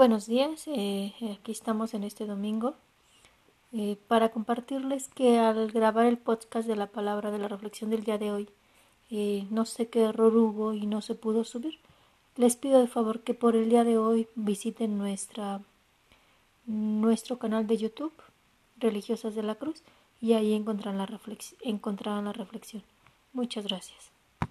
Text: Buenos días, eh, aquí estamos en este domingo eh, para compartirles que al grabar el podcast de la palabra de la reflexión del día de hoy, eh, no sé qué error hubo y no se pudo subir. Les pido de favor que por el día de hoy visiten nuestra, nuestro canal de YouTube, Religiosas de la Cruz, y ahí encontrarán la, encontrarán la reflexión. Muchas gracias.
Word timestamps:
Buenos 0.00 0.26
días, 0.26 0.66
eh, 0.66 1.12
aquí 1.38 1.52
estamos 1.52 1.92
en 1.92 2.04
este 2.04 2.24
domingo 2.24 2.74
eh, 3.70 3.98
para 4.08 4.30
compartirles 4.30 5.08
que 5.08 5.38
al 5.38 5.70
grabar 5.72 6.06
el 6.06 6.16
podcast 6.16 6.66
de 6.66 6.74
la 6.74 6.86
palabra 6.86 7.30
de 7.30 7.38
la 7.38 7.48
reflexión 7.48 7.90
del 7.90 8.04
día 8.04 8.16
de 8.16 8.32
hoy, 8.32 8.48
eh, 9.10 9.46
no 9.50 9.66
sé 9.66 9.90
qué 9.90 10.04
error 10.04 10.34
hubo 10.34 10.72
y 10.72 10.86
no 10.86 11.02
se 11.02 11.14
pudo 11.16 11.44
subir. 11.44 11.80
Les 12.36 12.56
pido 12.56 12.80
de 12.80 12.86
favor 12.86 13.20
que 13.20 13.34
por 13.34 13.54
el 13.54 13.68
día 13.68 13.84
de 13.84 13.98
hoy 13.98 14.26
visiten 14.36 14.96
nuestra, 14.96 15.60
nuestro 16.64 17.38
canal 17.38 17.66
de 17.66 17.76
YouTube, 17.76 18.14
Religiosas 18.78 19.34
de 19.34 19.42
la 19.42 19.56
Cruz, 19.56 19.82
y 20.18 20.32
ahí 20.32 20.54
encontrarán 20.54 20.96
la, 20.96 21.20
encontrarán 21.60 22.24
la 22.24 22.32
reflexión. 22.32 22.82
Muchas 23.34 23.66
gracias. 23.66 24.10